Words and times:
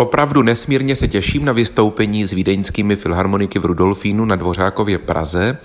Opravdu 0.00 0.42
nesmírně 0.42 0.96
se 0.96 1.08
těším 1.08 1.44
na 1.44 1.52
vystoupení 1.52 2.24
s 2.24 2.32
vídeňskými 2.32 2.96
filharmoniky 2.96 3.58
v 3.58 3.64
Rudolfínu 3.64 4.24
na 4.24 4.36
Dvořákově 4.36 4.98
Praze. 4.98 5.58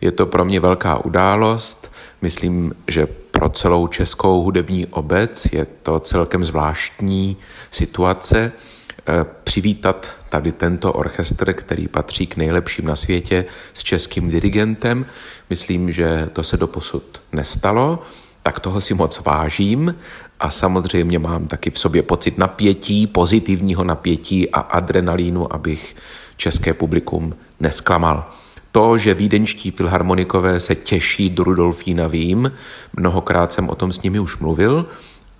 Je 0.00 0.12
to 0.12 0.26
pro 0.26 0.44
mě 0.44 0.60
velká 0.60 1.04
událost. 1.04 1.92
Myslím, 2.22 2.74
že 2.88 3.06
pro 3.06 3.48
celou 3.48 3.86
českou 3.86 4.42
hudební 4.42 4.86
obec 4.86 5.52
je 5.52 5.66
to 5.82 6.00
celkem 6.00 6.44
zvláštní 6.44 7.36
situace 7.70 8.52
eh, 8.52 9.24
přivítat 9.44 10.14
tady 10.30 10.52
tento 10.52 10.92
orchestr, 10.92 11.52
který 11.52 11.88
patří 11.88 12.26
k 12.26 12.36
nejlepším 12.36 12.84
na 12.84 12.96
světě 12.96 13.44
s 13.74 13.82
českým 13.82 14.30
dirigentem. 14.30 15.06
Myslím, 15.50 15.92
že 15.92 16.28
to 16.32 16.42
se 16.42 16.56
doposud 16.56 17.22
nestalo 17.32 17.98
tak 18.42 18.60
toho 18.60 18.80
si 18.80 18.94
moc 18.94 19.20
vážím 19.20 19.94
a 20.40 20.50
samozřejmě 20.50 21.18
mám 21.18 21.46
taky 21.46 21.70
v 21.70 21.78
sobě 21.78 22.02
pocit 22.02 22.38
napětí, 22.38 23.06
pozitivního 23.06 23.84
napětí 23.84 24.50
a 24.50 24.60
adrenalínu, 24.60 25.52
abych 25.52 25.96
české 26.36 26.74
publikum 26.74 27.34
nesklamal. 27.60 28.30
To, 28.72 28.98
že 28.98 29.14
vídeňští 29.14 29.70
filharmonikové 29.70 30.60
se 30.60 30.74
těší 30.74 31.30
do 31.30 31.44
Rudolfína 31.44 32.06
vím, 32.06 32.52
mnohokrát 32.96 33.52
jsem 33.52 33.68
o 33.68 33.74
tom 33.74 33.92
s 33.92 34.02
nimi 34.02 34.18
už 34.18 34.38
mluvil 34.38 34.86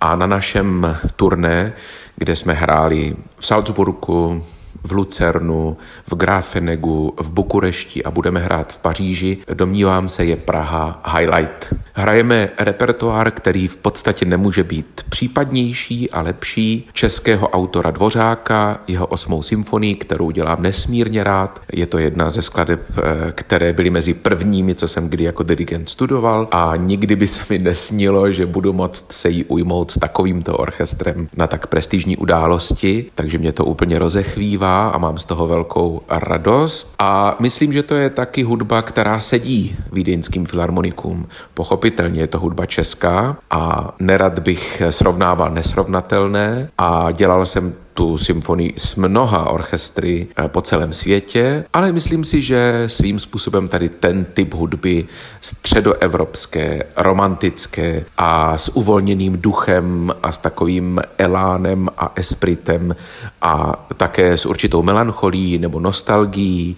a 0.01 0.15
na 0.15 0.27
našem 0.27 0.97
turné, 1.15 1.73
kde 2.15 2.35
jsme 2.35 2.53
hráli 2.53 3.15
v 3.37 3.45
Salzburgu, 3.45 4.43
v 4.83 4.91
Lucernu, 4.91 5.77
v 6.07 6.15
Grafenegu, 6.15 7.13
v 7.19 7.31
Bukurešti 7.31 8.03
a 8.03 8.11
budeme 8.11 8.39
hrát 8.39 8.73
v 8.73 8.77
Paříži, 8.77 9.37
domnívám 9.53 10.09
se, 10.09 10.25
je 10.25 10.35
Praha 10.35 11.01
highlight. 11.17 11.73
Hrajeme 11.93 12.49
repertoár, 12.59 13.31
který 13.31 13.67
v 13.67 13.77
podstatě 13.77 14.25
nemůže 14.25 14.63
být 14.63 15.01
případnější 15.09 16.11
a 16.11 16.21
lepší, 16.21 16.89
českého 16.93 17.49
autora 17.49 17.91
Dvořáka, 17.91 18.79
jeho 18.87 19.07
osmou 19.07 19.41
symfonii, 19.41 19.95
kterou 19.95 20.31
dělám 20.31 20.61
nesmírně 20.61 21.23
rád. 21.23 21.61
Je 21.73 21.85
to 21.85 21.97
jedna 21.97 22.29
ze 22.29 22.41
skladeb, 22.41 22.81
eh, 22.97 23.31
které 23.31 23.73
byly 23.73 23.89
mezi 23.89 24.13
prvními, 24.13 24.75
co 24.75 24.87
jsem 24.87 25.09
kdy 25.09 25.23
jako 25.23 25.43
dirigent 25.43 25.89
studoval. 25.89 26.47
A 26.51 26.75
nikdy 26.75 27.15
by 27.15 27.27
se 27.27 27.43
mi 27.49 27.59
nesnilo, 27.59 28.31
že 28.31 28.45
budu 28.45 28.73
moct 28.73 29.13
se 29.13 29.29
jí 29.29 29.43
ujmout 29.43 29.91
s 29.91 29.99
takovýmto 29.99 30.57
orchestrem 30.57 31.27
na 31.35 31.47
tak 31.47 31.67
prestižní 31.67 32.17
události, 32.17 33.05
takže 33.15 33.37
mě 33.37 33.51
to 33.51 33.65
úplně 33.65 33.99
rozechvívá 33.99 34.62
a 34.63 34.97
mám 34.97 35.17
z 35.17 35.25
toho 35.25 35.47
velkou 35.47 36.01
radost. 36.09 36.95
A 36.99 37.35
myslím, 37.39 37.73
že 37.73 37.83
to 37.83 37.95
je 37.95 38.09
taky 38.09 38.43
hudba, 38.43 38.81
která 38.81 39.19
sedí 39.19 39.75
vídeňským 39.91 40.45
filharmonikům. 40.45 41.27
Pochopitelně 41.53 42.21
je 42.21 42.27
to 42.27 42.39
hudba 42.39 42.65
česká 42.65 43.37
a 43.51 43.93
nerad 43.99 44.39
bych 44.39 44.81
srovnával 44.89 45.51
nesrovnatelné 45.51 46.69
a 46.77 47.11
dělal 47.11 47.45
jsem 47.45 47.73
tu 47.93 48.17
symfonii 48.17 48.73
s 48.77 48.95
mnoha 48.95 49.49
orchestry 49.49 50.27
eh, 50.37 50.47
po 50.47 50.61
celém 50.61 50.93
světě, 50.93 51.65
ale 51.73 51.91
myslím 51.91 52.25
si, 52.25 52.41
že 52.41 52.83
svým 52.87 53.19
způsobem 53.19 53.67
tady 53.67 53.89
ten 53.89 54.25
typ 54.25 54.53
hudby 54.53 55.05
středoevropské, 55.41 56.83
romantické 56.97 58.05
a 58.17 58.57
s 58.57 58.75
uvolněným 58.75 59.41
duchem 59.41 60.13
a 60.23 60.31
s 60.31 60.37
takovým 60.37 61.01
elánem 61.17 61.89
a 61.97 62.11
espritem 62.15 62.95
a 63.41 63.85
také 63.97 64.37
s 64.37 64.45
určitou 64.45 64.81
melancholí 64.81 65.57
nebo 65.57 65.79
nostalgií 65.79 66.77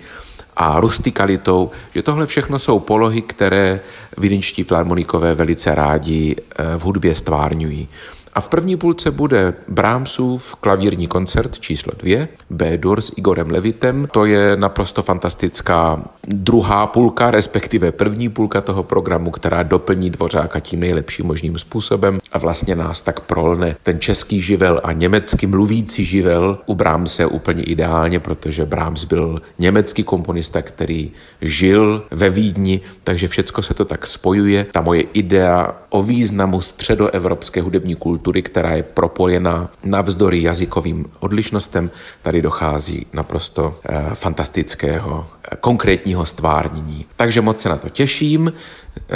a 0.56 0.80
rustikalitou, 0.80 1.72
že 1.96 2.04
tohle 2.04 2.26
všechno 2.26 2.60
jsou 2.60 2.80
polohy, 2.80 3.22
které 3.22 3.80
vídeňští 4.18 4.64
filharmonikové 4.64 5.36
velice 5.36 5.76
rádi 5.76 6.36
eh, 6.36 6.78
v 6.78 6.82
hudbě 6.82 7.16
stvárňují. 7.16 7.88
A 8.36 8.41
v 8.41 8.50
první 8.50 8.78
půlce 8.78 9.11
bude 9.11 9.53
Brahmsův 9.67 10.55
klavírní 10.55 11.08
koncert 11.08 11.59
číslo 11.59 11.94
dvě, 12.00 12.28
B-dur 12.50 13.02
s 13.02 13.14
Igorem 13.17 13.52
Levitem. 13.52 14.08
To 14.11 14.25
je 14.25 14.55
naprosto 14.55 15.02
fantastická 15.02 16.03
druhá 16.28 16.88
půlka, 16.88 17.31
respektive 17.31 17.91
první 17.91 18.30
půlka 18.30 18.61
toho 18.61 18.83
programu, 18.83 19.31
která 19.31 19.63
doplní 19.63 20.09
Dvořáka 20.09 20.59
tím 20.59 20.79
nejlepším 20.79 21.25
možným 21.25 21.57
způsobem 21.57 22.19
a 22.31 22.38
vlastně 22.38 22.75
nás 22.75 23.01
tak 23.01 23.19
prolne 23.19 23.75
ten 23.84 24.00
český 24.00 24.41
živel 24.41 24.81
a 24.84 24.91
německy 24.91 25.47
mluvící 25.47 26.06
živel 26.06 26.59
u 26.66 26.75
Brahmse 26.75 27.25
úplně 27.25 27.63
ideálně, 27.63 28.19
protože 28.19 28.66
Brahms 28.66 29.06
byl 29.06 29.41
německý 29.59 30.03
komponista, 30.03 30.62
který 30.62 31.12
žil 31.41 32.03
ve 32.12 32.29
Vídni, 32.29 32.81
takže 33.03 33.28
všecko 33.28 33.62
se 33.62 33.74
to 33.74 33.85
tak 33.85 34.07
spojuje. 34.07 34.66
Ta 34.72 34.81
moje 34.81 35.01
idea 35.01 35.75
o 35.95 36.03
významu 36.03 36.61
středoevropské 36.61 37.61
hudební 37.61 37.95
kultury 37.95 38.41
která 38.41 38.75
je 38.75 38.83
propojená 38.83 39.72
navzdory 39.83 40.41
jazykovým 40.41 41.06
odlišnostem. 41.19 41.91
Tady 42.22 42.41
dochází 42.41 43.06
naprosto 43.13 43.79
eh, 43.89 44.06
fantastického, 44.13 45.28
eh, 45.51 45.56
konkrétního 45.56 46.25
stvárnění. 46.25 47.06
Takže 47.16 47.41
moc 47.41 47.61
se 47.61 47.69
na 47.69 47.78
to 47.78 47.89
těším 47.89 48.53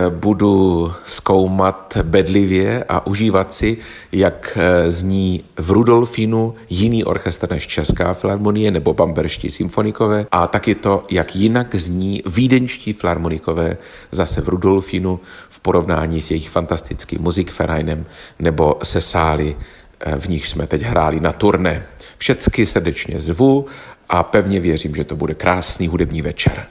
budu 0.10 0.92
zkoumat 1.06 1.98
bedlivě 2.04 2.84
a 2.90 3.08
užívat 3.08 3.54
si, 3.54 3.78
jak 4.12 4.58
zní 4.88 5.44
v 5.58 5.72
Rudolfínu 5.72 6.56
jiný 6.70 7.04
orchestr 7.04 7.52
než 7.52 7.68
Česká 7.68 8.14
filharmonie 8.14 8.72
nebo 8.72 8.94
Bamberští 8.94 9.50
symfonikové 9.52 10.26
a 10.32 10.48
taky 10.48 10.76
to, 10.76 11.04
jak 11.12 11.36
jinak 11.36 11.76
zní 11.76 12.24
vídeňští 12.26 12.94
filharmonikové 12.94 13.78
zase 14.12 14.42
v 14.42 14.48
Rudolfínu 14.48 15.20
v 15.50 15.60
porovnání 15.60 16.22
s 16.22 16.32
jejich 16.32 16.50
fantastickým 16.50 17.22
muzikvereinem 17.22 18.06
nebo 18.40 18.78
se 18.84 19.00
se 19.02 19.10
sály, 19.10 19.56
eh, 20.00 20.20
v 20.20 20.30
nich 20.30 20.48
jsme 20.48 20.68
teď 20.68 20.82
hráli 20.82 21.20
na 21.20 21.32
turné. 21.32 21.84
Všecky 22.18 22.66
srdečně 22.66 23.20
zvu 23.20 23.66
a 24.10 24.24
pevně 24.24 24.60
věřím, 24.60 24.96
že 24.96 25.04
to 25.04 25.16
bude 25.16 25.34
krásný 25.34 25.88
hudební 25.88 26.22
večer. 26.22 26.68